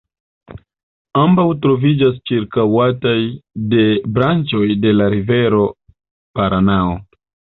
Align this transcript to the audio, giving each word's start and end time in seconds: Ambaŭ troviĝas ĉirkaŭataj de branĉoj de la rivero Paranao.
Ambaŭ 1.23 1.43
troviĝas 1.65 2.15
ĉirkaŭataj 2.29 3.19
de 3.75 3.85
branĉoj 4.15 4.63
de 4.87 4.95
la 4.97 5.11
rivero 5.17 5.61
Paranao. 6.41 6.97